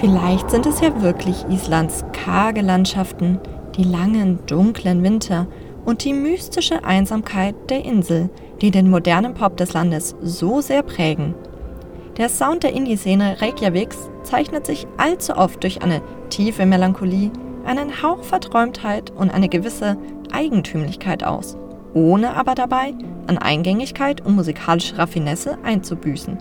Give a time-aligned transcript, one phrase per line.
[0.00, 3.40] Vielleicht sind es ja wirklich Islands karge Landschaften,
[3.76, 5.48] die langen, dunklen Winter
[5.84, 8.30] und die mystische Einsamkeit der Insel,
[8.60, 11.34] die den modernen Pop des Landes so sehr prägen.
[12.16, 17.32] Der Sound der Indie-Szene Reykjaviks zeichnet sich allzu oft durch eine tiefe Melancholie,
[17.64, 19.96] einen Hauch Verträumtheit und eine gewisse
[20.30, 21.56] Eigentümlichkeit aus,
[21.92, 22.94] ohne aber dabei
[23.26, 26.38] an Eingängigkeit und musikalische Raffinesse einzubüßen.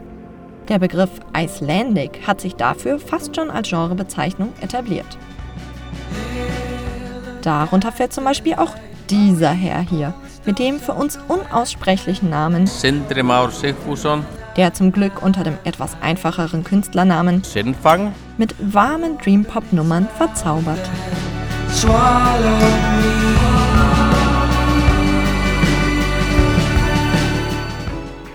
[0.70, 5.18] Der Begriff Icelandic hat sich dafür fast schon als Genrebezeichnung etabliert.
[7.41, 8.75] Darunter fällt zum Beispiel auch
[9.10, 10.14] dieser Herr hier,
[10.46, 14.25] mit dem für uns unaussprechlichen Namen Sindri Már Sigfússon,
[14.57, 20.89] der zum Glück unter dem etwas einfacheren Künstlernamen Sinfang, mit warmen Dream-Pop-Nummern verzaubert.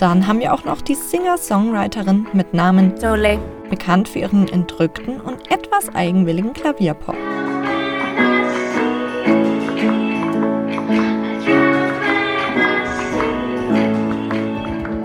[0.02, 3.38] Dann haben wir auch noch die Singer-Songwriterin mit Namen Sole.
[3.70, 7.14] bekannt für ihren entrückten und etwas eigenwilligen Klavierpop.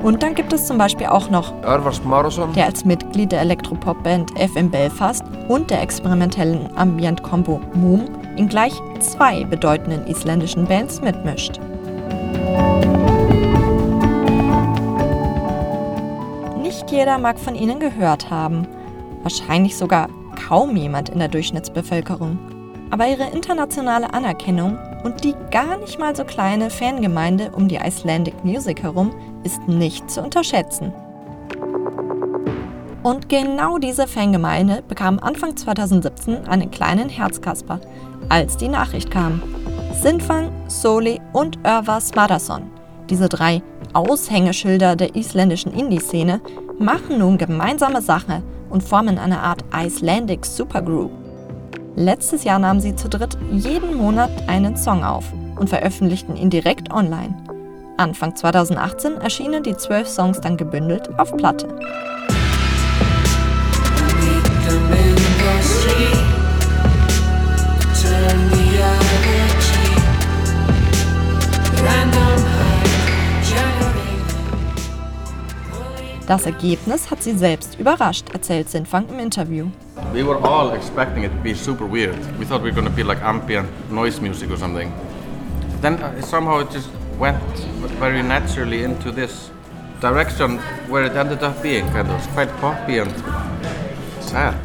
[0.02, 4.32] Und dann gibt es zum Beispiel auch noch, Örvar Smárason, der als Mitglied der Elektropop-Band
[4.40, 11.60] FM Belfast und der experimentellen Ambient-Combo Moom in gleich zwei bedeutenden isländischen Bands mitmischt.
[16.98, 18.68] Jeder mag von ihnen gehört haben,
[19.22, 20.10] wahrscheinlich sogar
[20.48, 22.40] kaum jemand in der Durchschnittsbevölkerung.
[22.90, 28.44] Aber ihre internationale Anerkennung und die gar nicht mal so kleine Fangemeinde um die Icelandic
[28.44, 30.92] Music herum ist nicht zu unterschätzen.
[33.04, 37.80] Und genau diese Fangemeinde bekam Anfang 2017 einen kleinen Herzkasper,
[38.28, 39.44] als die Nachricht kam.
[39.94, 42.64] Sinfang, Soli und Örvar Smárason,
[43.08, 43.62] diese drei
[43.94, 46.42] Aushängeschilder der isländischen Indie-Szene,
[46.80, 51.12] machen nun gemeinsame Sache und formen eine Art Icelandic Supergroup.
[51.96, 55.26] Letztes Jahr nahmen sie zu dritt jeden Monat einen Song auf
[55.56, 57.36] und veröffentlichten ihn direkt online.
[57.98, 61.68] Anfang 2018 erschienen die zwölf Songs dann gebündelt auf Platte.
[76.28, 79.68] Das Ergebnis hat sie selbst überrascht, erzählt Sinfang im Interview.
[80.14, 82.18] We were all expecting it to be super weird.
[82.38, 84.92] We thought we were going to be like ambient noise music or something.
[85.82, 87.40] Then uh, somehow it just went
[87.98, 89.52] very naturally into this
[90.02, 93.14] direction where it ended up being kind of quite poppy and
[94.20, 94.56] sad.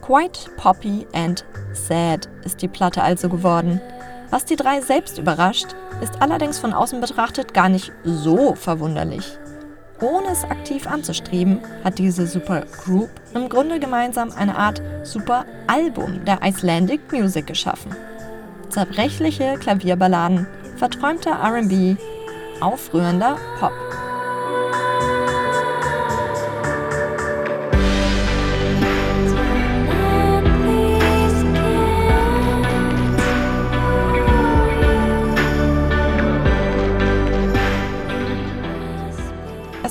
[0.00, 3.80] Quite Poppy and Sad ist die Platte also geworden.
[4.30, 9.38] Was die drei selbst überrascht, ist allerdings von außen betrachtet gar nicht so verwunderlich.
[10.00, 16.24] Ohne es aktiv anzustreben, hat diese Super Group im Grunde gemeinsam eine Art Super Album
[16.24, 17.94] der Icelandic Music geschaffen.
[18.70, 20.46] Zerbrechliche Klavierballaden,
[20.76, 21.98] verträumter RB,
[22.60, 23.72] aufrührender Pop.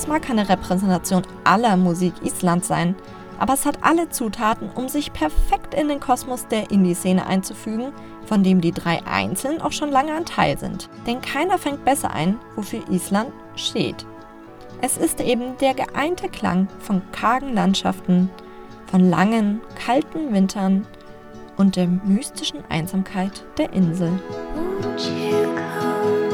[0.00, 2.94] Es mag keine Repräsentation aller Musik Islands sein,
[3.38, 7.92] aber es hat alle Zutaten, um sich perfekt in den Kosmos der Indie-Szene einzufügen,
[8.24, 10.88] von dem die drei einzeln auch schon lange ein Teil sind.
[11.06, 14.06] Denn keiner fängt besser ein, wofür Island steht.
[14.80, 18.30] Es ist eben der geeinte Klang von kargen Landschaften,
[18.86, 20.86] von langen, kalten Wintern
[21.58, 24.18] und der mystischen Einsamkeit der Insel.
[24.56, 26.29] Won't you come?